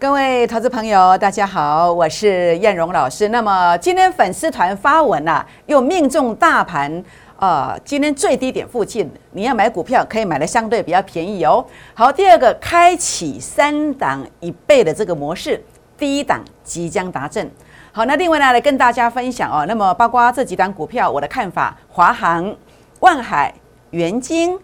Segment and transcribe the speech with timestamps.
[0.00, 3.28] 各位投资朋友，大家好，我是燕荣老师。
[3.28, 7.04] 那么今天粉丝团发文啊，又命中大盘，
[7.38, 11.62] 呃，今天最低点附近，你要买股票可以买的相对比较便宜哦。
[11.92, 15.62] 好，第二个，开启三档一倍的这个模式，
[15.98, 17.50] 第一档即将达阵。
[17.92, 22.56] 好，那另外呢，来跟大家分享哦，那么包括这几档股票，我的看法：华航、
[23.00, 23.52] 万海、
[23.90, 24.58] 元金、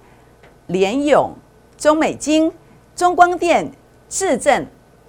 [0.69, 1.31] 联永、
[1.77, 2.51] 中美金、
[2.95, 3.71] 中光电、
[4.09, 4.67] 智正。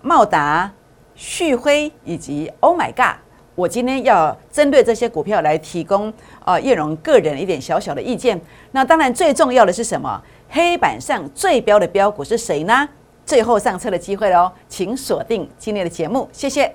[0.08, 0.72] 茂达、
[1.16, 3.20] 旭辉以及 Oh My God，
[3.56, 6.12] 我今天要针对这些股票来提供
[6.46, 8.40] 啊叶荣个人一点小小的意见。
[8.72, 10.24] 那当然最重要的是什么？
[10.50, 12.88] 黑板上最标的标股是谁呢？
[13.26, 16.74] 最后上车的机会喽，请锁定今天的节目，谢谢。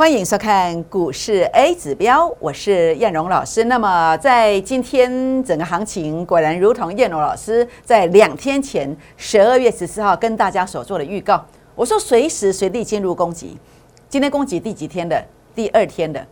[0.00, 3.64] 欢迎收看股市 A 指标，我是燕荣老师。
[3.64, 13.58] 那么在今天整个行情，果然如同燕荣老师在两天前十二月十四号跟大家所做的预告，我说随时随地进入攻击。
[14.08, 15.22] 今天攻击第几天的？
[15.54, 16.26] 第二天的，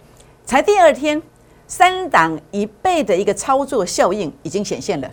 [0.46, 1.20] 才第二天，
[1.66, 5.10] 三档一倍的一个操作效应已经显现了，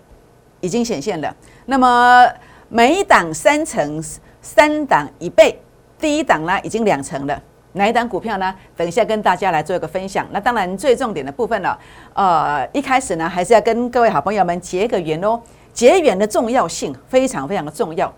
[0.61, 1.35] 已经显现了。
[1.65, 2.25] 那么
[2.69, 4.01] 每一档三成，
[4.41, 5.59] 三档一倍，
[5.99, 7.43] 第一档呢已经两成了。
[7.75, 8.53] 哪一档股票呢？
[8.75, 10.25] 等一下跟大家来做一个分享。
[10.31, 11.77] 那当然最重点的部分了，
[12.13, 15.39] 呃，一开始呢还是要跟各位好朋友们结个缘哦。
[15.73, 18.11] 结缘的重要性非常非常的重要。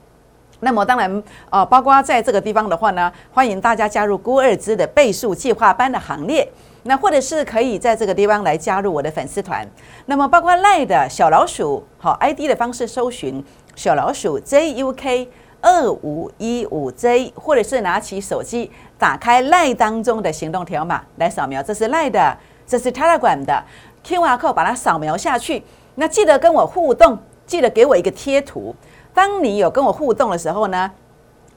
[0.59, 6.47] 那么当然，呃，包括在这个地方的话呢，欢迎大家加入孤二之的倍数计划班的行列。
[6.83, 9.67] 那或者是可以在这个地方来加入我的粉丝团。
[10.05, 13.43] 那么包括赖的小老鼠好 ID 的方式搜寻
[13.75, 15.27] 小老鼠 JUK。
[15.67, 23.61] 二五一五 J，或者是拿起手机，打开赖当中的行动条码来扫描，这是赖的，这是 Telegram 的
[24.01, 25.61] QR code，把它扫描下去。
[25.95, 28.73] 那记得跟我互动，记得给我一个贴图。
[29.13, 30.89] 当你有跟我互动的时候呢，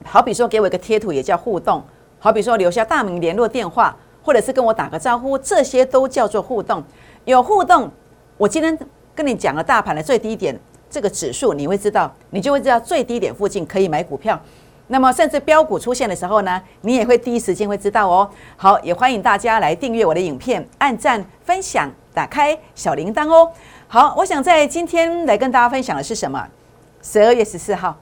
[0.04, 1.80] 好比说给我一个贴图也叫互动，
[2.18, 6.82] 好比说留下大名、联络电话，或者是跟我打个招呼，这些都叫做互动。
[7.26, 7.88] 有互动，
[8.36, 8.76] 我今天
[9.14, 10.58] 跟你讲了大盘的最低点。
[10.90, 14.38] 这个指数你会知道，你就会知道最低点附近可以买股票。
[14.88, 18.28] 那么甚至标股出现的时候呢，你也会第一时间会知道哦。
[18.56, 23.48] 好，也欢迎大家来订阅我的影片，按赞、分享、打开小铃铛哦。
[23.86, 26.44] 好，我想在今天来跟大家分享的是什么？
[27.02, 27.96] 十二月十四号，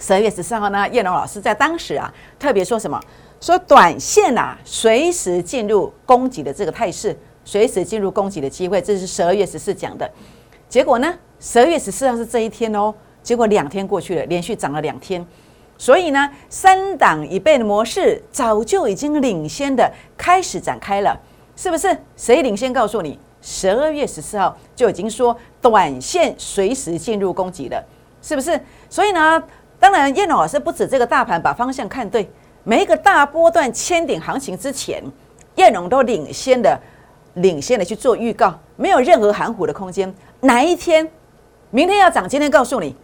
[0.00, 0.88] 十二月十四号呢？
[0.88, 3.00] 叶龙老师在当时啊，特别说什么？
[3.40, 10.10] 说短线啊，随时进入攻击的这个态势，随时进入攻击的机会，这是十二月十四讲的。
[10.68, 11.14] 结果呢？
[11.40, 15.24] 十二月十四号是这一天哦，结果两天过去了，连续涨了两天，
[15.76, 21.16] 所以呢，三档一倍的模式早就已经领先的开始展开了，
[21.54, 21.96] 是不是？
[22.16, 23.18] 谁领先告诉你？
[23.40, 27.80] 十二月十四号就已经说短线随时进入攻击了，
[28.20, 28.60] 是不是？
[28.90, 29.40] 所以呢，
[29.78, 32.28] 当然叶老师不止这个大盘把方向看对，
[32.64, 35.00] 每一个大波段千点行情之前，
[35.54, 36.76] 叶龙都领先的、
[37.34, 41.08] 领先的去做预告，没有任何含糊的空间，哪一天？
[41.70, 42.96] 明天要涨，今天告诉你，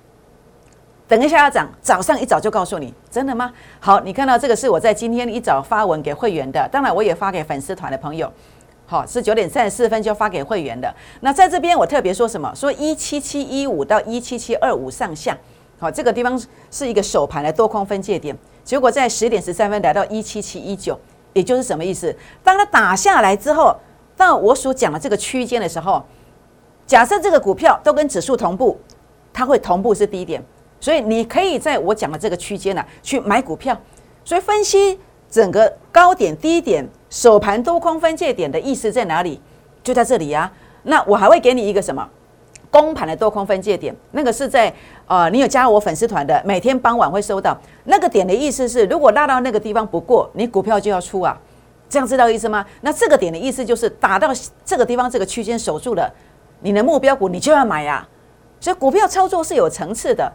[1.06, 3.52] 等一下要涨，早上一早就告诉你，真的吗？
[3.78, 8.32] 好，你看到这个是我在今天一早发文给会员的，当然我也发给粉丝团的朋友。
[8.86, 10.92] 好，是九点三十四分就发给会员的。
[11.20, 12.50] 那在这边我特别说什么？
[12.54, 15.36] 说一七七一五到一七七二五上下，
[15.78, 18.34] 好，这个地方是一个首盘的多空分界点。
[18.64, 20.98] 结果在十点十三分来到一七七一九，
[21.34, 22.16] 也就是什么意思？
[22.42, 23.76] 当它打下来之后，
[24.16, 26.02] 到我所讲的这个区间的时候。
[26.86, 28.78] 假设这个股票都跟指数同步，
[29.32, 30.42] 它会同步是低点，
[30.78, 33.76] 所以你可以在我讲的这个区间呢去买股票。
[34.24, 34.98] 所以分析
[35.30, 39.40] 整个高点、低点、首盘多空分界点的意思在哪里？
[39.82, 40.50] 就在这里啊。
[40.84, 42.06] 那我还会给你一个什么？
[42.70, 44.72] 公盘的多空分界点，那个是在
[45.06, 51.38] 呃，你有加入我粉丝团的，每天傍晚会收到那个点的意思是，如果拉到那个地方不过，你股票就要出啊。
[51.88, 52.66] 这样知道意思吗？
[52.80, 54.28] 那这个点的意思就是打到
[54.64, 56.12] 这个地方这个区间守住了。
[56.64, 58.08] 你的目标股你就要买呀，
[58.58, 60.32] 所以股票操作是有层次的，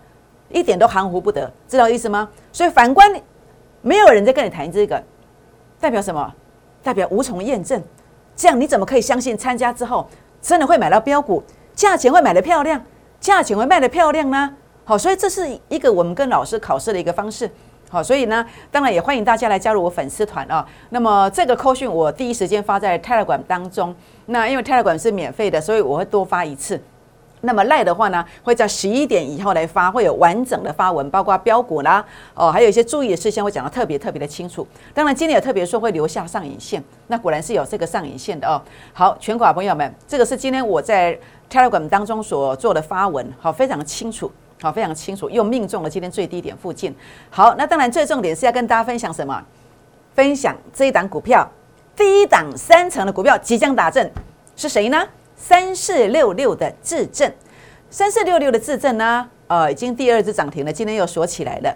[0.49, 2.29] 一点都含糊不得，知道意思吗？
[2.51, 3.11] 所以反观，
[3.81, 5.03] 没有人在跟你谈这个，
[5.79, 6.31] 代表什么？
[6.83, 7.81] 代表无从验证。
[8.35, 10.07] 这样你怎么可以相信参加之后
[10.39, 11.43] 真的会买到标股，
[11.73, 12.79] 价钱会买的漂亮，
[13.19, 14.55] 价钱会卖的漂亮呢？
[14.85, 17.49] 好，所以这是一个我们跟老师考试的一个方式。
[17.89, 20.65] 好，所以呢，当然也欢迎大家来加入我粉丝团啊。
[20.91, 23.93] 那么这个扣讯我第一时间发在 Telegram 当中。
[24.27, 26.79] 那因为 Telegram 是免费的，所以我会多发一次。
[27.41, 34.67] 那么赖的话呢，会在十一点以后来发，会有完整的发文，包括标股啦，哦，还有一些注意的事项会讲的特别特别的清楚。
[34.93, 38.61] 当然今天也特别说会留下上影线，那果然是有这个上影线的哦。
[38.91, 41.17] 好，全国朋友们，这个是今天我在
[41.49, 44.29] Telegram 当中所做的发文，好，非常清楚，
[44.61, 46.93] 好，非常清楚，又命中了今天最低点附近。
[47.29, 49.41] 好，那当然最重点是要跟大家分享什么？
[50.13, 51.49] 分享这一档股票，
[51.95, 54.09] 第一档三层的股票即将打正，
[54.57, 55.01] 是谁呢？
[55.37, 57.31] 三四六六的质证，
[57.89, 59.29] 三四六六的质证呢？
[59.47, 61.73] 呃，已经第二只涨停了，今天又锁起来了，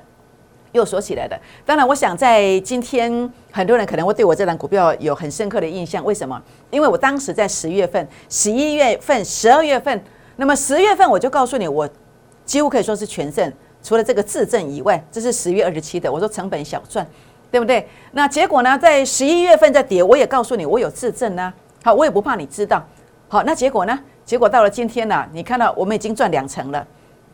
[0.74, 1.40] 又锁起来了。
[1.66, 6.04] 当然，我想在今天，很多人可能会对我这档股票有很深刻的印象。
[6.04, 6.40] 为什么？
[6.70, 10.04] 因为我当时在十月份、十一月份、十二月份，
[10.36, 11.88] 那么十月份我就告诉你，我
[12.46, 13.52] 几乎可以说是全胜，
[13.82, 17.06] 除了这个自证以外，这是十月二十七的，我说成本小赚，
[17.52, 17.88] 对不对？
[18.12, 21.54] 那结果呢，在十一月份在跌，我也告诉你，我有自证呢。
[21.84, 22.86] 好，我也不怕你知道。
[23.28, 24.00] 好，那结果呢？
[24.26, 26.88] 结果到了今天呢，你看到我们已经赚两成了，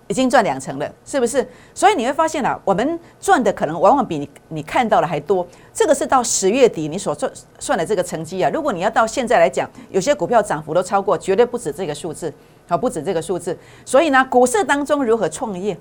[0.10, 1.48] 已经赚两成了，是不是？
[1.72, 5.48] 所以你会发现啊，我们赚的可能往往比你你看到的还多。
[5.72, 8.50] 这个是到十月底你所算算的这个成绩啊。
[8.52, 12.34] 如果你要到现在来讲，有些股票涨幅都超过，绝对不止这个数字，
[12.68, 13.56] 好，不止这个数字。
[13.86, 15.78] 所以呢，股市当中如何创业？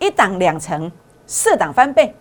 [0.00, 0.90] 一档两成，
[1.24, 2.12] 四档翻倍，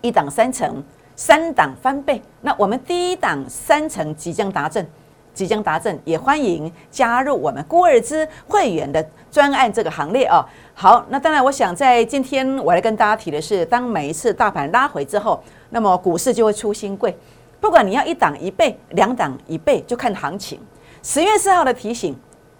[0.00, 0.80] 一档三成，
[1.16, 2.22] 三档翻倍。
[2.40, 4.86] 那我们第一档三成即将达阵。
[5.32, 10.46] 即将达阵，也欢迎加入我们孤儿资会员的专案这个行列哦。
[10.76, 15.40] 好，那当然，我想在今天我来跟大家提的是，当每一次大盘拉回之后，
[15.70, 17.16] 那么股市就会出新贵。
[17.60, 20.60] 不管你要一档一倍、两档一倍，就看行情。
[21.00, 22.14] 十月四号的提醒，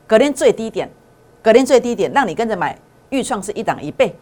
[0.07, 0.89] 隔天最低点，
[1.43, 2.79] 隔天最低点，让你跟着买。
[3.11, 4.15] 预创是一档一倍，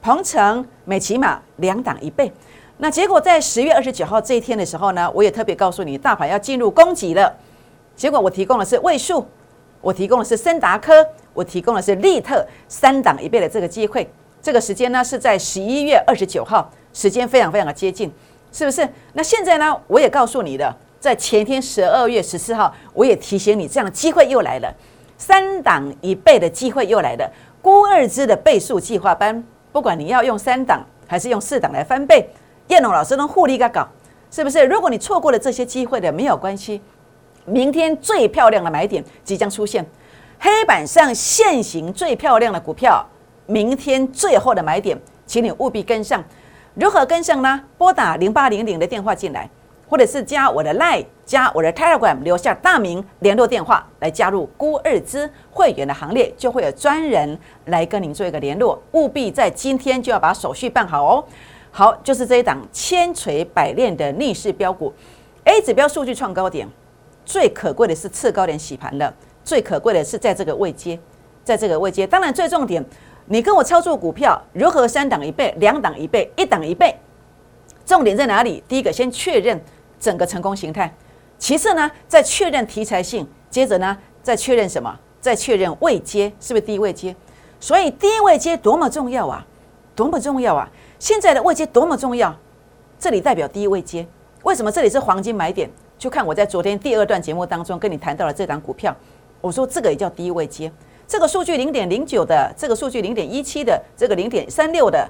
[0.00, 2.32] 鹏程、美骑马两档一倍。
[2.78, 7.36] 那结果在十月二十九号这一天的时候呢，我也特别告诉你，大盘要进入攻击了。
[7.94, 9.26] 结果我提供的是位数，
[9.80, 14.08] 我提供的是森达科，我提供的是利特三档一倍的这个机会。
[14.42, 18.10] 这个时间呢是在十一月二十九号，时间非常非常的接近，
[18.52, 18.88] 是不是？
[19.12, 24.74] 那现在呢，我也告诉你的，在前天十二月十四号，我也提醒你，这样的机会又来了，
[25.18, 27.30] 三档一倍的机会又来了。
[27.60, 32.26] 孤二支的倍数计划班，不管你要用三档还是用四档来翻倍，
[32.68, 33.86] 叶龙老师能互利个搞，
[34.30, 34.64] 是不是？
[34.64, 36.80] 如果你错过了这些机会的，没有关系。
[37.44, 39.84] 明天最漂亮的买点即将出现，
[40.42, 43.06] 黑板上现行最漂亮的股票，
[43.44, 46.24] 明天最后的买点，请你务必跟上。
[46.74, 47.60] 如何跟上呢？
[47.76, 49.50] 拨打零八零零的电话进来，
[49.86, 58.82] 或者是加我的 Line，加我的 Telegram，留下大名、联络电话来加入孤二资会员的行列，就会有专人来跟您做一个联络。
[58.92, 61.24] 务必在今天就要把手续办好哦。
[61.70, 64.90] 好，就是这一档千锤百炼的逆势标股
[65.44, 66.66] ，A 指标数据创高点。
[67.26, 69.14] 最可贵的是次高点洗盘了，
[69.50, 70.96] 最可贵的是在这个位阶，
[71.42, 72.06] 在这个位阶。
[72.06, 72.84] 当然，最重点，
[73.26, 76.96] 你跟我操作股票如何三档一倍、两档一倍、一档一倍？
[77.84, 78.62] 重点在哪里？
[78.68, 79.60] 第一个，先确认
[79.98, 80.88] 整个成功形态；
[81.36, 84.96] 其次呢，再确认题材性；接着呢，再确认什么？
[85.20, 87.16] 再确认位阶是不是低位阶？
[87.58, 89.44] 所以低位阶多么重要啊！
[89.96, 90.70] 多么重要啊！
[91.00, 92.32] 现在的位阶多么重要？
[93.00, 94.06] 这里代表低位阶，
[94.44, 95.68] 为什么这里是黄金买点？
[95.98, 98.96] 就看我在昨天第二段节目当中跟你谈到了这档股票，
[99.40, 100.70] 我说这个也叫低位接，
[101.06, 105.08] 这个数据零点零九的，这个数据零点一七的，这个零点三六的，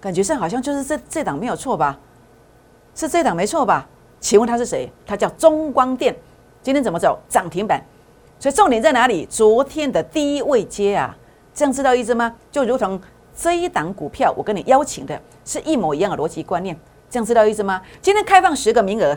[0.00, 1.98] 感觉上好像就是这这档没有错吧？
[2.94, 3.86] 是这档没错吧？
[4.20, 4.90] 请问他是谁？
[5.04, 6.16] 他叫中光电，
[6.62, 7.18] 今天怎么走？
[7.28, 7.84] 涨停板。
[8.38, 9.26] 所以重点在哪里？
[9.26, 11.16] 昨天的低位接啊，
[11.54, 12.34] 这样知道意思吗？
[12.50, 13.00] 就如同
[13.34, 16.78] 这一档股票，我跟你邀请的是一模一样的逻辑观念。
[17.08, 17.80] 这样知道意思吗？
[18.02, 19.16] 今天开放十个名额，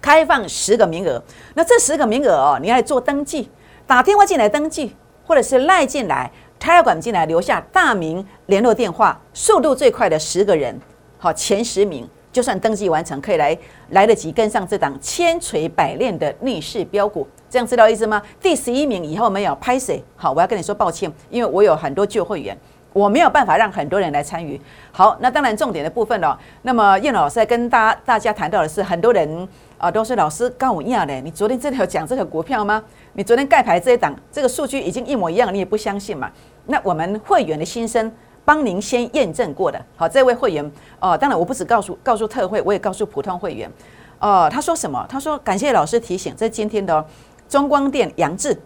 [0.00, 1.22] 开放十个名额。
[1.54, 3.50] 那这十个名额哦，你要做登记，
[3.86, 4.94] 打电话进来登记，
[5.26, 10.78] 或者是赖进来、插管进来，留下大名、联络电话，速度最快的十个人，
[11.18, 13.56] 好，前十名就算登记完成，可以来
[13.90, 17.26] 来得及跟上这档千锤百炼的逆势标股。
[17.50, 18.22] 这样知道意思吗？
[18.40, 20.04] 第十一名以后没有拍谁？
[20.16, 22.56] 好，我要跟你说抱歉，因为我有很多旧会员。
[22.94, 24.60] 我没有办法让很多人来参与。
[24.90, 26.36] 好，那当然重点的部分哦。
[26.62, 29.48] 那么叶老师在跟大大家谈到的是，很多人
[29.78, 31.20] 啊都是老师刚我一样的。
[31.20, 32.82] 你昨天真的有讲这个股票吗？
[33.14, 36.30] 你昨天盖牌这一档，这个数据已经一模一样，你也不相信嘛？
[36.66, 38.12] 那我们会员的心声
[38.44, 39.82] 帮您先验证过的。
[39.96, 43.70] 好，这位会员哦，当然我不只告诉告诉特会，我也告诉普通会员。
[44.18, 45.06] 哦，他说什么？
[45.08, 47.04] 他说感谢老师提醒，在今天的
[47.48, 48.60] 中光电、杨志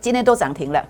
[0.00, 0.84] 今天都涨停了。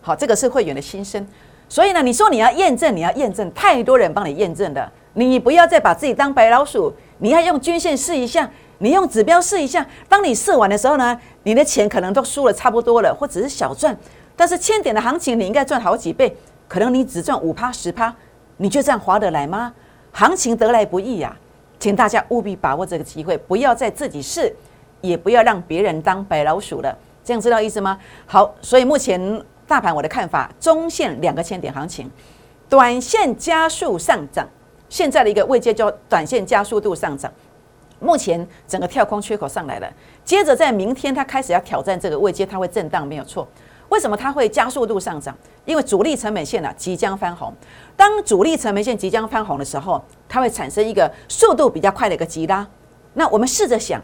[0.00, 1.24] 好，这个是会员的心声。
[1.68, 8.50] 所以呢，你说你要验证，你要验证，太多人帮你验证的，你不要再把自己当白老鼠，你要用均线试一下，
[8.82, 9.86] 你用指标试一下。
[10.08, 13.96] 当你试完的时候呢，你的钱可能都输了差不多了，或者是小赚，
[14.36, 16.36] 但是千点的行情你应该赚好几倍，
[16.66, 18.12] 可能你只赚五趴十趴，
[18.56, 19.72] 你就这样划得来吗？
[20.10, 21.34] 行情得来不易呀，
[21.78, 24.54] 请大家务必把握这个机会，不要再自己试，
[25.00, 26.96] 也不要让别人当白老鼠了。
[27.24, 27.96] 这样知道意思吗？
[28.26, 32.10] 好，所以目前大盘我的看法，中线两个千点行情，
[32.68, 34.44] 短线加速上涨。
[34.88, 37.32] 现在的一个位阶叫短线加速度上涨，
[38.02, 39.88] 目前整个跳空缺口上来了，
[40.24, 43.46] 接着在明天它开始要挑战这个位阶，它会震荡没有错。
[43.88, 45.36] 为什么它会加速度上涨？
[45.64, 47.52] 因为主力成本线呢即将翻红。
[47.94, 52.66] 当主力成本线即将翻红的时候，它会产生一个速度比较快的一个急拉。
[53.14, 54.00] 那我们试着想，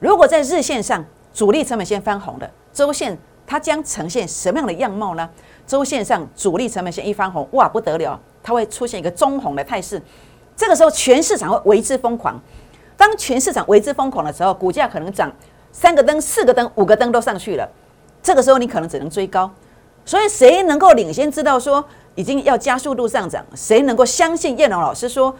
[0.00, 5.28] 如果在日线上主力成本线翻红的周线，它将呈现什么样的样貌呢？
[5.66, 10.00] 周线上主力成本线一翻红，哇不得了，它会出现一个中红的态势。
[10.56, 12.40] 这个时候全市场会为之疯狂。
[12.96, 15.32] 当全市场为之疯狂的时候，股价可能涨
[15.72, 17.68] 三个灯、四个灯、五个灯都上去了。
[18.22, 19.50] 这个时候你可能只能追高，
[20.04, 21.84] 所以谁能够领先知道说
[22.14, 23.44] 已经要加速度上涨？
[23.54, 25.34] 谁能够相信叶龙老师说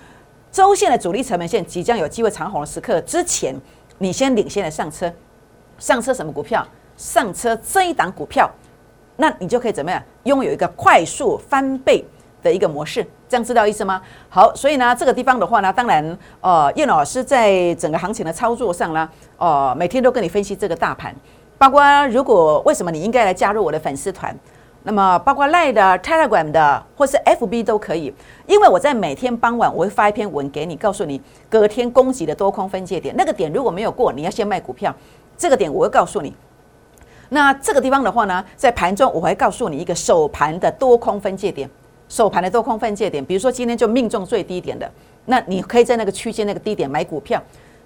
[0.52, 3.54] 周线的主力成本线即将有机会长红的时刻之前，
[3.98, 5.12] 你先领先的上车，
[5.78, 6.66] 上车什么股票？
[6.96, 8.50] 上车这一档股票，
[9.16, 12.02] 那你就可以怎么样拥有一个快速翻倍
[12.46, 13.04] 的一个模式？
[13.28, 14.00] 这样知道意思吗？
[14.28, 21.14] 好，所以呢这个地方的话呢，当然呃叶老师在整个行情的操作上呢，呃每天都跟你分析这个大盘。
[21.58, 24.34] 包括如果为什么你应该来加入我的粉丝团，
[24.82, 28.14] 那么包括 Line 的、Telegram 的或是 FB 都可以，
[28.46, 34.94] 因为我在每天傍晚我会发一篇文给你，告诉你隔天攻击的多空分界点，那个点如果没有过，你要先卖股票，
[35.36, 36.32] 这个点我会告诉你。
[37.30, 41.68] 那这个地方的话呢，在盘中我会告诉你一个首盘的多空分界点，
[42.08, 44.90] 首盘的多空分界点，比如说今天就命中最低点的，
[45.25, 47.42] 那你可以在那个区间那个低点买股票。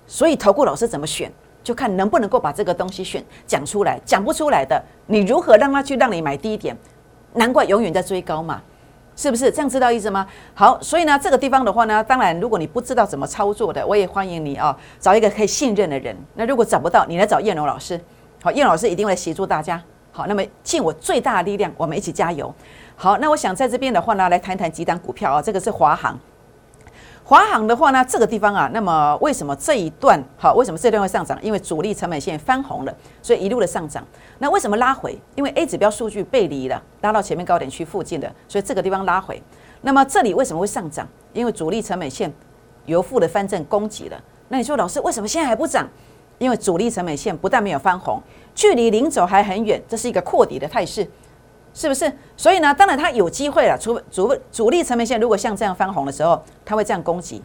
[0.07, 1.31] 所以投顾老师怎么选？
[1.63, 6.77] 就看能不能够把这个东西选讲出来，讲不出来的，你如何让他去让你买低点？
[7.35, 8.63] 难怪永远在追高嘛，
[9.15, 9.51] 是不是？
[9.51, 10.27] 这样知道意思吗？
[10.55, 16.17] 好，所以呢，这个地方的话呢，当然如果你不知道怎么操作的，我也欢迎你啊，找一个可以信任的人。
[16.35, 18.01] 那如果找不到，你来找叶龙老师，
[18.43, 19.81] 好，叶老师一定会协助大家。
[20.13, 22.53] 好，那么尽我最大的力量，我们一起加油。
[23.03, 26.19] 好，那我想在这边的话呢，来谈谈几档股票啊，这个是华航。
[27.25, 30.53] 华航的话呢，这个地方啊，那么为什么这一段好？
[30.53, 31.43] 为什么这段会上涨？
[31.43, 34.07] 因为主力成本线翻红了，所以一路的上涨。
[34.39, 35.19] 那为什么拉回？
[35.35, 39.43] 因为 A 指标数据背离了，拉到前面高点区附近的，所以这个地方拉回。
[39.81, 41.09] 那么这里为什么会上涨？
[41.33, 42.31] 因为主力成本线
[42.85, 44.23] 由负的翻正攻击了。
[44.49, 45.89] 那你说老师为什么现在还不涨？
[46.37, 48.21] 因为主力成本线不但没有翻红，
[48.55, 51.11] 距离零走还很远，这是一个扩底的态势。
[51.73, 52.13] 是不是？
[52.37, 53.79] 所以呢，当然它有机会了。
[53.79, 57.43] 除主主力成本线如果像这样翻红的时候，它会这样攻击，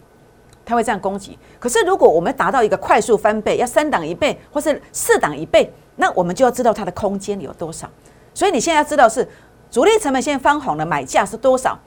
[0.65, 1.37] 它会这样攻击。
[1.59, 7.89] 可是如果我们达到一个快速翻倍，要三档一倍或是四档一倍，那我们就要知道它的空间有多少。
[8.33, 9.27] 所以你现在要知道是
[9.69, 11.77] 主力成本线翻红的买价是多少，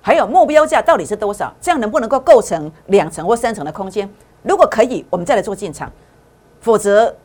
[0.00, 4.08] 还有目标价到底是多少，这样能不能够构成两层或三层的空间？
[4.42, 5.88] 如果可以，我们再来做进场；
[6.60, 7.16] 否则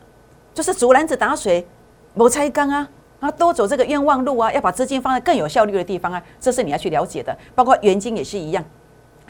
[0.54, 1.66] 就是竹篮子打水，
[2.14, 2.88] 谋拆缸啊。
[3.22, 4.52] 啊，多走这个冤枉路啊！
[4.52, 7.36] 要把资金放在更有效率的地方啊，这是你要去了解的。
[7.54, 8.64] 包括元金也是一样，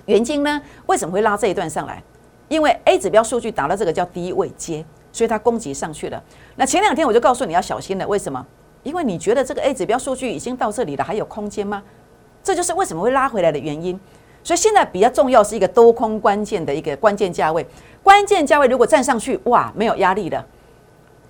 [0.06, 2.02] 元金呢为什么会拉这一段上来？
[2.48, 4.82] 因为 A 指标数据达到这个叫低位接，
[5.12, 6.22] 所以它攻击上去了。
[6.56, 8.42] 那前两天我就告诉你要小心了，为什么？
[8.82, 11.82] 因为你觉得这个 A 指标数据已经到这里了，还有空间吗？
[12.42, 14.00] 这就是为什么会拉回来的原因。
[14.42, 17.66] 所以现在比较重要是一个多空关键的一个关键价位，
[18.02, 20.42] 关键价位如果站上去，哇，没有压力了。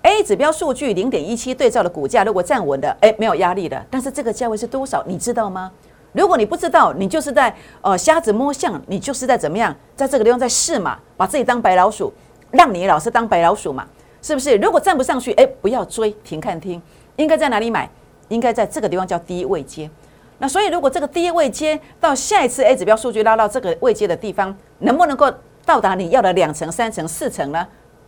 [0.03, 3.85] A 指标数据零点一七对照的股价，如果站稳的，哎，没有压力的。
[3.89, 5.01] 但是这个价位是多少？
[5.07, 5.71] 你知道吗？
[6.11, 12.11] 如果你不知道，你就是在呃瞎子摸象，你就是在怎么样，在这个地方在试嘛，把自己当白老鼠，
[12.51, 13.87] 让你老是当白老鼠嘛，
[14.21, 14.57] 是不是？
[14.57, 16.81] 如果站不上去，哎，不要追，停看听，
[17.15, 17.89] 应该在哪里买？
[18.27, 19.89] 应该在这个地方叫低位接。
[20.37, 25.31] 那所以如果这个低位接到下一次 A 指标数据拉到这个位接的地方，能不能够
[25.65, 27.65] 到达你要的两层、三层、四层呢？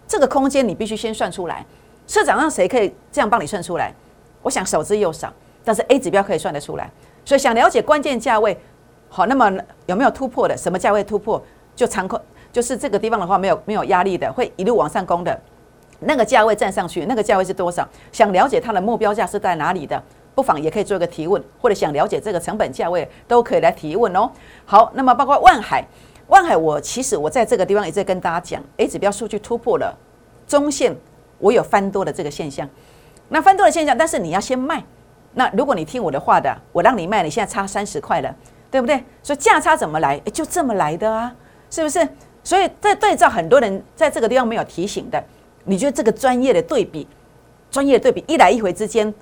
[0.08, 1.66] 这个空间你必须先算出来。
[2.08, 3.94] 市场上谁可以这样帮你算出来？
[4.42, 5.34] 我想手之又少，
[5.64, 6.90] 但是 A 指标可以算得出来。
[7.24, 8.56] 所以想了解关键价位，
[9.10, 9.52] 好，那么
[9.88, 10.56] 有没有突破的？
[10.56, 11.44] 什么价位突破
[11.76, 12.22] 就长空，
[12.52, 15.42] 就是这个地方的话没有没有压力的，会一路往上攻的。
[16.00, 17.88] 那个价位站上去，那个价位是多少？
[18.12, 20.02] 想了解它的目标价是在哪里的，
[20.36, 24.30] 不妨也可以做一个提问，或者想了解这个成本价位都可以来提问哦。
[24.66, 25.84] 好，那么包括万海，
[26.28, 29.98] 万海我其实我在这个地方也在跟大家讲，A 指标数据突破了
[30.46, 30.96] 中线。
[31.38, 32.68] 我有翻多的这个现象，
[33.30, 34.84] 那翻多的现象，但是你要先卖。
[35.34, 38.34] 那如果你听我的话的，我让你卖，你现在差三十块了，
[38.72, 39.04] 对不对？
[39.22, 40.18] 所以价差怎么来？
[40.32, 41.36] 就这么来的啊，
[41.70, 42.08] 是不是？
[42.44, 45.22] 所以在对照很多人在这个地方没有提醒的，
[45.66, 47.08] 你觉得这个专业的对比，
[47.70, 49.14] 专业的对比一来一回之间，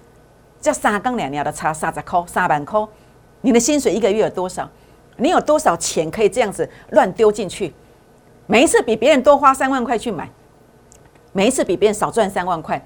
[0.62, 2.88] 叫三更两年的差三十扣、三万扣，
[3.42, 4.70] 你的薪水一个月有多少？
[5.18, 7.74] 你有多少钱可以这样子乱丢进去？
[8.46, 10.30] 每一次比别人多花三万块去买，
[11.34, 12.82] 每一次比别人少赚三万块，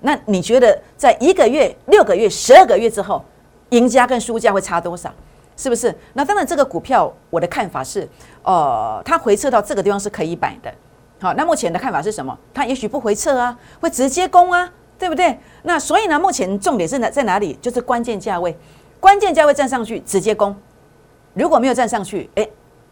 [0.00, 3.24] 那你觉得在一个月、六个月、十二个月之后，
[3.70, 5.12] 赢家跟输家会差多少？
[5.56, 5.94] 是不是？
[6.12, 8.06] 那当然，这个股票我的看法是，
[8.42, 10.72] 呃，它回撤到这个地方是可以买的。
[11.18, 12.38] 好，那目前的看法是什么？
[12.52, 15.38] 它也许不回撤啊，会直接攻啊，对不对？
[15.62, 17.58] 那所以呢，目前重点是哪在哪里？
[17.62, 18.54] 就是关键价位，
[19.00, 20.54] 关键价位站上去直接攻。
[21.32, 22.46] 如果没有站上去，哎，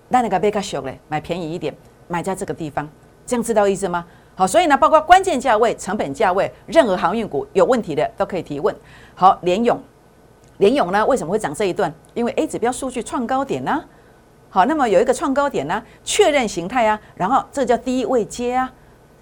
[0.08, 1.76] 那那个贝卡熊嘞，买便宜一点，
[2.08, 2.88] 买在这个地方，
[3.26, 4.06] 这样知道意思吗？
[4.36, 8.74] 好，所以呢，包括关键价位、成本价位，任何航运股有问题的都可以提问。
[9.14, 9.80] 好，联勇。
[10.58, 11.92] 联勇呢为什么会涨这一段？
[12.14, 13.84] 因为 A 指标数据创高点呢。
[14.50, 18.72] 好，那么有一个创高点呢，确认形态啊，然后这叫低位接啊，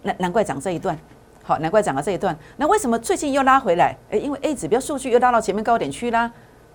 [0.02, 0.99] 难难怪涨这一段。
[1.42, 2.37] 好，难怪涨了这一段。
[2.57, 3.97] 那为什么最近又拉回来？
[4.11, 6.31] 诶，因为 A 指标数据又拉到前面高点去啦，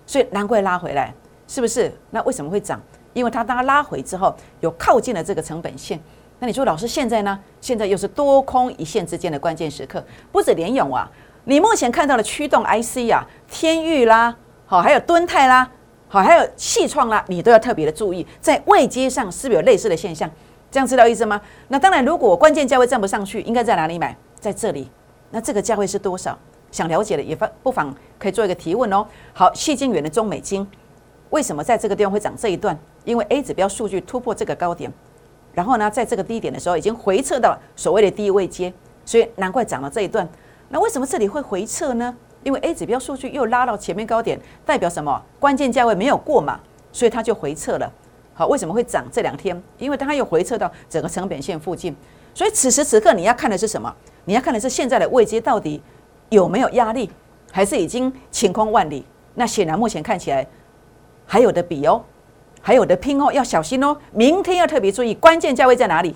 [0.06, 1.12] 所以难怪拉回来，
[1.46, 1.92] 是不是？
[2.10, 2.80] 那为什么会涨？
[3.14, 5.98] 因为它当它拉回之后，有靠近了这个成本线。
[6.40, 7.38] 那你说老师现在呢？
[7.60, 11.10] 现在又是多空一线之间的关键时刻，不止联勇啊，
[11.44, 14.36] 你目前看到的驱动 IC 啊，天域啦。
[14.66, 15.68] 好，还有敦泰啦，
[16.08, 20.30] 好，还有气创啦，你都要特别的注意，在位阶上是不是有类似的现象？
[20.70, 21.40] 这样知道意思吗？
[21.68, 24.14] 那当然，如果关键价位站不上去，应该在哪里买？
[24.38, 24.90] 在这里。
[25.30, 26.38] 那这个价位是多少？
[26.70, 29.06] 想了解的也不不妨可以做一个提问哦。
[29.32, 30.68] 好，细晶元的中美金
[31.30, 32.78] 为什么在这个地方会涨这一段？
[33.04, 34.92] 因为 A 指标数据突破这个高点，
[35.52, 38.72] 然后呢，在这个低点的时候已经回撤到所谓的低位阶，
[39.04, 40.28] 所以难怪涨了这一段。
[40.68, 42.14] 那为什么这里会回撤呢？
[42.44, 45.20] 因为 A 指标数据又拉到前面高点，代表什么？
[45.40, 46.60] 关键价位没有过嘛，
[46.92, 47.92] 所以它就回撤了。
[48.32, 49.60] 好，为什么会涨这两天？
[49.78, 51.96] 因为它又回撤到整个成本线附近，
[52.32, 53.92] 所以此时此刻你要看的是什么？
[54.24, 55.82] 你要看的是现在的位阶到底
[56.28, 57.10] 有没有压力，
[57.50, 59.04] 还是已经晴空万里？
[59.34, 60.46] 那显然目前看起来
[61.26, 62.04] 还有的比哦，
[62.68, 63.96] 还有的拼哦，要小心哦。
[64.12, 66.14] 明天要特别注意关键价位在哪里？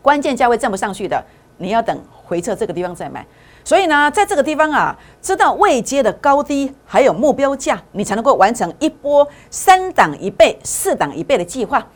[0.00, 1.22] 关键价位站不上去的，
[1.58, 3.22] 你要等回撤这个地方再买。
[3.62, 11.86] 所以呢，在这个地方啊，知道未接的高低，还有目标价，你才能够完成一波三档一倍、四档一倍的计划。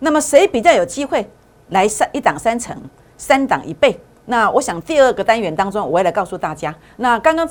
[0.00, 1.26] 那么谁比较有机会
[1.70, 2.76] 来三一档三成、
[3.16, 3.98] 三档一倍？
[4.26, 6.74] 那我想第二个单元当中，我也来告诉大家。
[6.96, 7.48] 那刚刚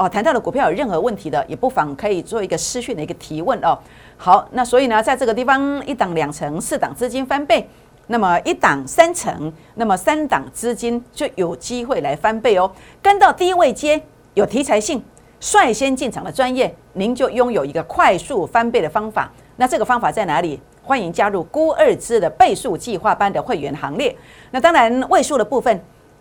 [0.00, 3.78] 哦谈到的股票有任何问题的，也不妨可以做一个私讯的一个提问哦。
[4.16, 7.68] 好，那所以呢，在这个地方一档两成、四档资金翻倍。
[8.06, 12.72] 那么一档三成，那么三档资金就有机会来翻倍哦。
[13.02, 14.00] 跟到低位接
[14.32, 15.04] 有题材性，
[15.38, 19.30] 率先进场的专业，您就拥有一个快速翻倍的方法。
[19.56, 20.58] 那这个方法在哪里？
[20.82, 24.16] 欢迎加入估二支的倍数计划班的会员行列。
[24.50, 25.78] 那当然位数的部分，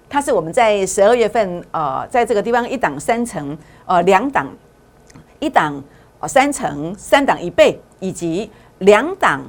[0.10, 4.48] 它是我们在十二月份呃，在这个地方一档三成，呃两档
[5.39, 5.82] 一档
[6.28, 9.41] 三成，三档一倍，以及两档。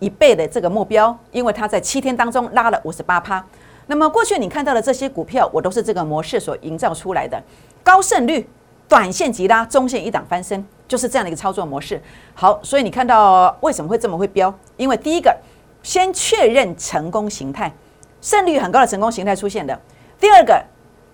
[0.00, 3.44] 一倍的这个目标，因为它在七天当中拉了五十八趴。
[3.88, 7.42] 那么过去你看到的这些股票，我都是这个模式所营造出来的，
[7.82, 8.48] 高胜率，
[8.88, 12.00] 短线急拉，中线一档翻身，就是这样的一个操作模式。
[12.32, 14.54] 好，所以你看到为什么会这么会标？
[14.76, 15.36] 因为第一个，
[15.82, 17.72] 先确认成功形态，
[18.20, 19.74] 胜率很高的成功形态出现的；
[20.20, 20.60] 第二个，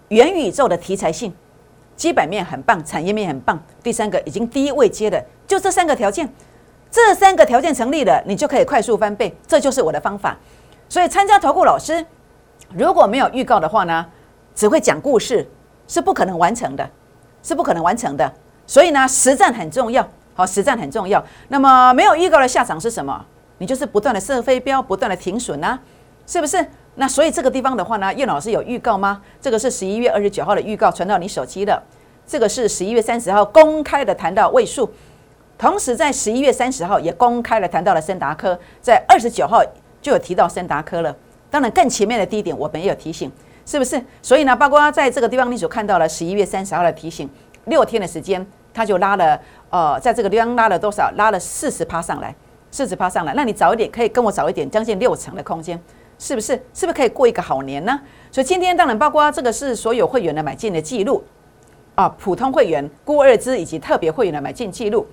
[0.09, 1.33] 元宇宙的题材性，
[1.95, 6.29] 基本面很棒，产业面很棒；第三个，已经低位接的，就这三个条件。
[6.91, 10.37] 这三个条件成立了，你就可以快速翻倍，这就是我的方法。
[10.89, 12.07] 所以参加投顾老师，
[12.73, 14.07] 如果没有预告的话呢，
[14.55, 15.45] 只会讲故事，
[15.89, 16.89] 是不可能完成的，
[17.43, 18.33] 是不可能完成的。
[18.65, 21.23] 所以呢，实战很重要，好，实战很重要。
[21.49, 23.27] 那么没有预告的下场是什么？
[23.59, 25.77] 你就是不断的射飞镖，不断的停损啊，
[26.27, 26.65] 是不是？
[26.97, 29.21] 那所以这个地方的话呢，叶老师有预告吗？
[29.41, 31.83] 这个是十一月二十九号的预告，传到你手机的。
[32.27, 34.91] 这个是十一月三十号公开的谈到位数。
[35.59, 39.63] 同时，在十一月三十号也公开了谈到了森达科，在二十九号
[40.01, 41.15] 就有提到森达科了。
[41.51, 43.31] 当然，更前面的低点我们也有提醒，
[43.65, 44.03] 是不是？
[44.23, 47.29] 所以呢，包括在这个地方你所看到了十一月三十号的提醒，
[47.67, 51.11] 六天的时间，它就拉了，呃，在这个地方拉了多少？
[51.17, 52.35] 拉了四十趴上来，
[52.71, 53.33] 四十趴上来。
[53.35, 55.81] 那你早一点可以跟我早一点，将近六成的空间，
[56.25, 56.55] 是不是？
[56.73, 58.01] 是不是可以过一个好年呢？
[58.33, 61.23] 所以今天当然包括这个是所有会员的买进的记录
[61.97, 65.07] 啊，普通会员、孤二支以及特别会员的买进记录。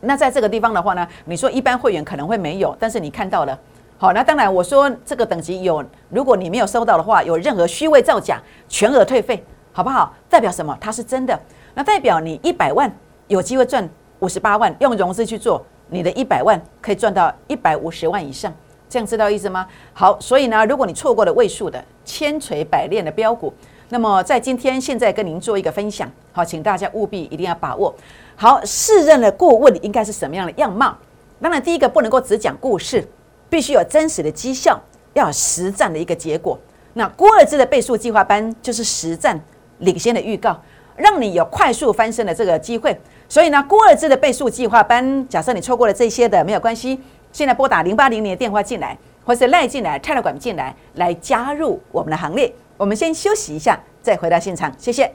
[0.00, 3.56] 那在这个地方的话呢，你说一般会员可能会没有，但是你看到了，
[3.98, 10.12] 好，那当然我说这个等级有，如果你没有收到的话，有任何虚伪造假，全额退费，好不好？
[10.28, 10.76] 代表什么？
[10.80, 11.38] 它是真的，
[11.74, 12.92] 那代表你一百万
[13.28, 18.52] 有机会赚五十八万，用融资去做，你的一百万可以赚到一百五十万以上，
[18.88, 19.66] 这样知道意思吗？
[19.92, 23.52] 好，所以呢，如果你错过了位数的千锤百炼的标股，
[23.90, 27.94] 那么在今天现在跟您做一个分享，好，请大家务必一定要把握。
[28.36, 30.96] 好，试任的顾问应该是什么样的样貌？
[31.40, 33.06] 当然，第一个不能够只讲故事，
[33.48, 34.80] 必须有真实的绩效，
[35.14, 36.58] 要有实战的一个结果。
[36.94, 39.40] 那郭尔兹的倍数计划班就是实战
[39.78, 40.60] 领先的预告，
[40.96, 42.98] 让你有快速翻身的这个机会。
[43.28, 52.52] 所以呢，郭尔兹的倍数计划班，假设你错过了这些的没有关系，现在拨打零八零零电话进来，或是赖进来、泰勒管进来，来加入我们的行列。
[52.76, 55.12] 我们先休息一下，再回到现场，谢谢。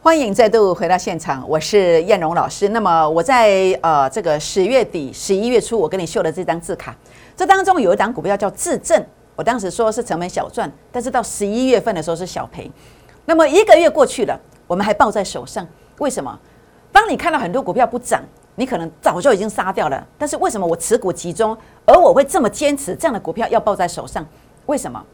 [0.00, 2.68] 欢迎再度回到现场，我是燕荣老师。
[2.70, 6.96] 那么我在呃这个十月底、十一月初，我跟你秀的这张字卡，
[7.36, 9.00] 这当中有一档股票叫自证，
[9.42, 12.70] 我当时说是成本小赚，但是到十一月份的时候是小赔。
[13.24, 15.66] 那么一个月过去了，我们还抱在手上，
[15.98, 16.38] 为什么？
[16.92, 18.22] 当你看到很多股票不涨，
[18.54, 24.24] 你可能早就已经杀掉了，但是为什么我持股集中，而我会这么坚持这样的股票要抱在手上？
[24.66, 25.04] 为什么？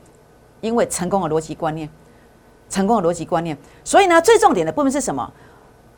[0.60, 1.88] 因为成功的逻辑观念。
[2.68, 5.32] 成功的逻辑观念，所以呢，最重点的部分是什么？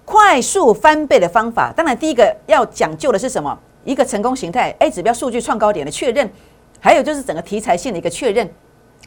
[0.05, 1.73] 快速翻倍的方法。
[1.77, 3.59] 当然，第一个要讲究的是什么？
[3.83, 6.31] 一个成功形态 A 指标数据创高点的确认，
[6.81, 8.49] 还有就是整个题材线的一个确认。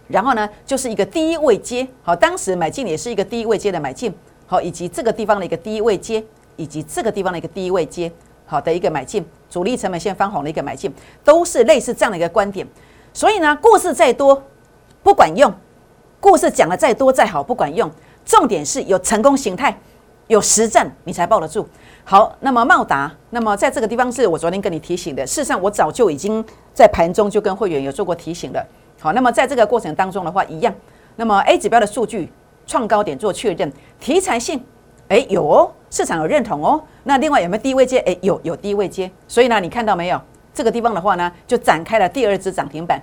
[0.07, 1.87] 然后呢，就是一个低位接。
[2.01, 4.13] 好，当时买进也是一个低位接的买进。
[4.45, 6.23] 好，以及这个地方的一个低位接，
[6.57, 8.11] 以及这个地方的一个低位接，
[8.45, 12.67] 好的一个买进，主力成本线翻红的一个买进，都是类似这样的一个观点。
[13.13, 14.43] 所以呢，故事再多
[15.01, 15.51] 不管用。
[16.19, 17.89] 故事讲的再多再好不管用，
[18.25, 19.77] 重点是有成功形态，
[20.27, 21.67] 有实战你才抱得住。
[22.03, 28.65] 好，那么茂达，那么在这个地方是我昨天跟你提醒的，事实上我早就已经在盘中就跟会员有做过提醒了。
[28.99, 30.73] 好，那么在这个过程当中的话，一样，
[31.15, 32.31] 那么 A 指标的数据
[32.65, 34.63] 创高点做确认，题材性，
[35.09, 36.81] 哎有哦，市场有认同哦。
[37.03, 37.99] 那另外有没有低位接？
[37.99, 40.19] 哎有有低位接，所以呢，你看到没有？
[40.53, 43.01] 这个地方的话呢，就展开了第二只涨停板，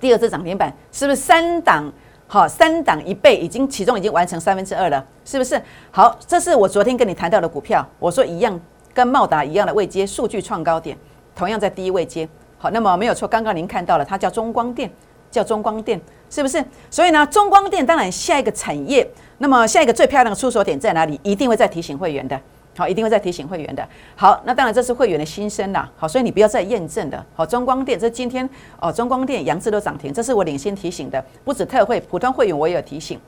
[0.00, 1.90] 第二只涨停板是不是三档？
[2.26, 5.60] 好，三档一倍，已经其中已经完成三分之二了，是不是？
[5.90, 8.58] 好，这是我昨天跟你谈到的股票，我说一样，
[8.94, 10.96] 跟茂达一样的位阶，数据创高点，
[11.34, 12.28] 同样在第一位阶。
[12.62, 14.88] 好，那么没有错，刚刚您看到了，它叫中光电，
[15.32, 16.64] 叫中光电，是不是？
[16.88, 19.04] 所以呢，中光电当然下一个产业，
[19.38, 21.18] 那么下一个最漂亮的出手点在哪里？
[21.24, 22.40] 一定会再提醒会员的。
[22.76, 23.84] 好，一定会再提醒会员的。
[24.14, 25.90] 好，那当然这是会员的心声啦。
[25.96, 27.26] 好，所以你不要再验证的。
[27.34, 28.48] 好，中光电这今天
[28.78, 31.22] 哦，中光电杨志都涨停，这是我领先提醒的。
[31.44, 33.18] 不止特惠，普通会员我也有提醒。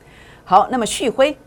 [0.45, 1.37] 好，那么旭辉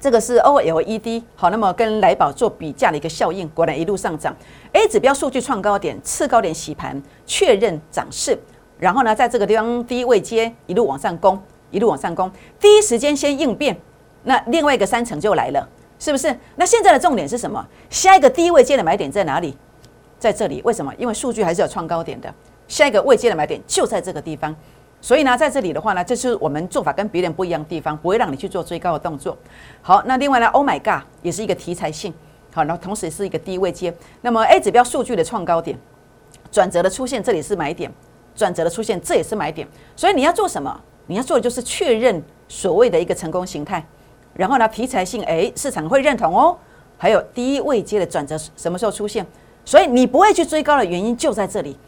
[0.00, 1.22] 这个是 OLED。
[1.36, 4.34] 好，那么跟来宝做比价的一个效应，果然一路上涨。
[4.72, 8.38] A 指标数据创高点，次高点洗盘确认涨势，
[8.78, 13.78] 然后呢，在这个地方低位接一路往上攻，一路往上攻，第一时间先应变，
[14.24, 15.68] 那另外一个三层就来了。
[15.98, 16.34] 是不是？
[16.56, 17.62] 那现在的重点是什么？
[17.90, 19.54] 下一个低位接的买点在哪里？
[20.18, 20.62] 在这里。
[20.64, 20.90] 为什么？
[20.96, 22.34] 因为数据还是有创高点的。
[22.66, 24.56] 下一个位接的买点就在这个地方。
[25.00, 29.36] 所以呢，在这里的话呢，这是我们做法跟别人不一样的地方，不会让你去做追高的动作。
[29.80, 32.12] 好，那另外呢，Oh my God，也是一个题材性。
[32.52, 33.94] 好，然后同时是一个低位接。
[34.20, 35.78] 那么 A 指标数据的创高点，
[36.50, 37.90] 转折的出现，这里是买点；
[38.34, 39.66] 转折的出现，这也是买点。
[39.96, 40.80] 所以你要做什么？
[41.06, 43.84] 你要做的就是确认所谓的一个成功形态。
[44.34, 46.56] 然后呢，题材性，哎，市场会认同哦。
[46.98, 49.26] 还有低位阶的转折什么时候出现？
[49.64, 51.78] 所以你不会去追高的原因就在这里，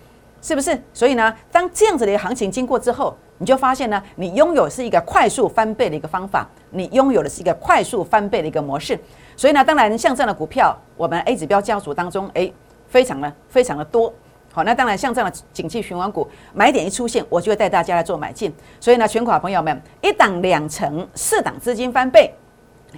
[0.42, 0.78] 是不是？
[0.92, 8.98] 所以呢，当这样子的一个行情经过之后，你就发现呢，你拥有是一个快速翻倍的一个方法，你拥有的是一个快速翻倍的一个模式。
[9.36, 12.52] 所以呢，当然像这样的股票，我们 A 指标家族当中，哎，
[12.88, 14.12] 非常的非常的多。
[14.52, 18.52] 好，那当然像这样的景气循环股，买点一出现，我就会带大家来做买进。
[18.78, 22.30] 所以呢，全款朋友们，一档两成，四档资金翻倍；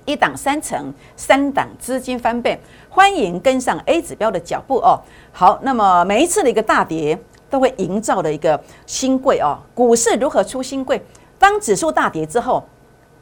[0.05, 2.61] 一档三成，三档资金翻倍。
[2.89, 5.01] 欢迎跟上 A 指标的脚步哦。
[5.31, 7.17] 好，那么每一次的一个大跌，
[7.49, 9.59] 都会营造的一个新贵哦。
[9.75, 11.01] 股市如何出新贵？
[11.39, 12.63] 当指数大跌之后，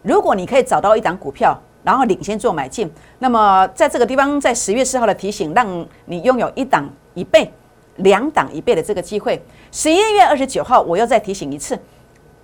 [0.02, 7.50] 如果你可以找到一档股票，然后领先做买进，那么在这个地方，在十月四号的提醒，让你拥有一档一倍。
[7.96, 9.38] 两档一倍的这个机会，
[9.70, 11.78] 十一月二十九号我又再提醒一次，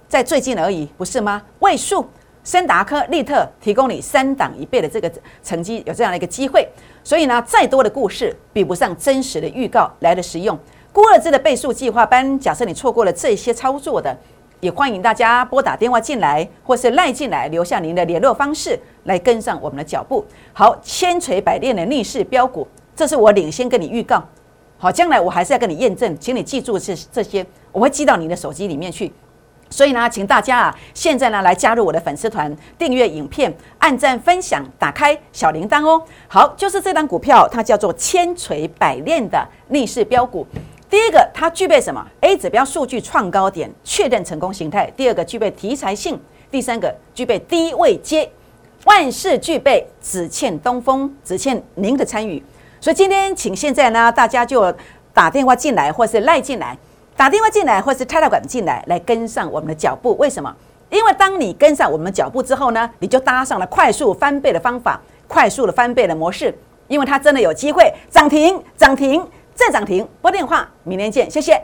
[0.07, 1.43] 在最近而已，不是吗？
[1.61, 2.07] 位数，
[2.45, 5.11] 森达科、利特提供你三档一倍的这个
[5.43, 6.69] 成绩，有这样的一个机会。
[7.03, 10.57] 所以呢，再多的故事比不上真实的预告来的实用。
[10.99, 14.19] 孤二字的倍数计划班，假设你错过了这些操作的，
[14.59, 20.27] 也欢迎大家拨打电话进来，或是赖进来，留下您的联络方式，来跟上我们的脚步。
[20.53, 24.21] 好，千锤百炼的逆势标股，这是我领先跟你预告。
[24.77, 29.13] 好，将来我还是要跟你验证，请你记住这这些，我会寄到你的手机里面去。
[29.71, 36.03] 所以呢，请大家啊，现在呢来加入我的粉丝团，订阅影片，按赞分享，打开小铃铛哦。
[36.27, 40.45] 好，就是这张股票，它叫做千锤百炼的逆势标股。
[40.91, 44.91] 第一个，它具备什么？A 指标数据创高点，确认成功形态。
[44.97, 46.19] 第二个，具备题材性。
[46.51, 48.27] 第三个，具备低位接，
[48.85, 52.43] 万事俱备，只欠东风，只欠您的参与。
[52.81, 54.75] 所以今天，请现在呢，大家就
[55.13, 56.75] 打电话进来，或是赖进来。
[57.15, 60.17] 打电话进来，或是泰达管进来，来跟上我们的脚步。
[60.17, 60.55] 为什么？
[60.89, 66.57] 因为当你跟上我们的脚步之后呢，你就搭上了快速翻倍的方法，快速的翻倍的模式。
[66.87, 69.23] 因为它真的有机会涨停，涨停
[69.59, 70.07] 再涨停。
[70.23, 71.61] 拨电话，明天见，谢谢。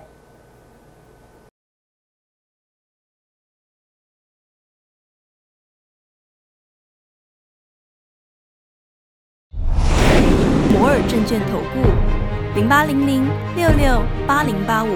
[10.73, 14.89] 摩尔证券投顾，零八零零六六八零八五。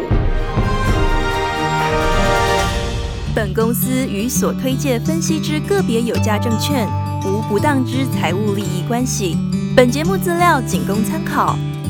[3.32, 6.88] 本公司与所推介分析之个别有价证券
[7.24, 9.37] 无不当之财务利益关系。
[9.76, 11.56] 本节目资料仅供参考，